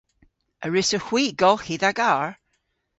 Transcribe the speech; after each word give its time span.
A 0.65 0.67
wrussowgh 0.69 1.07
hwi 1.09 1.23
golghi 1.41 1.75
dha 1.81 1.91
garr? 1.99 2.29